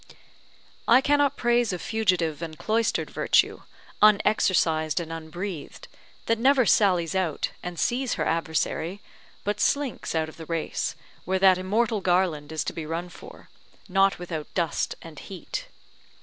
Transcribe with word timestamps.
I 0.87 0.99
cannot 0.99 1.37
praise 1.37 1.71
a 1.71 1.77
fugitive 1.77 2.41
and 2.41 2.57
cloistered 2.57 3.11
virtue, 3.11 3.61
unexercised 4.01 4.99
and 4.99 5.13
unbreathed, 5.13 5.87
that 6.25 6.39
never 6.39 6.65
sallies 6.65 7.13
out 7.13 7.51
and 7.61 7.79
sees 7.79 8.15
her 8.15 8.25
adversary 8.25 8.99
but 9.43 9.59
slinks 9.59 10.15
out 10.15 10.27
of 10.27 10.37
the 10.37 10.47
race, 10.47 10.95
where 11.23 11.37
that 11.37 11.59
immortal 11.59 12.01
garland 12.01 12.51
is 12.51 12.63
to 12.63 12.73
be 12.73 12.87
run 12.87 13.09
for, 13.09 13.47
not 13.87 14.17
without 14.17 14.51
dust 14.55 14.95
and 15.03 15.19
heat. 15.19 15.67